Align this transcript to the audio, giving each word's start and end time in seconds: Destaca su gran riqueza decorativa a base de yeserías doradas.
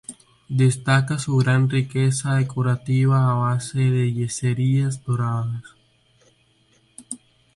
Destaca 0.49 1.19
su 1.19 1.37
gran 1.37 1.69
riqueza 1.69 2.33
decorativa 2.33 3.29
a 3.29 3.35
base 3.35 3.77
de 3.77 4.11
yeserías 4.11 5.03
doradas. 5.05 5.61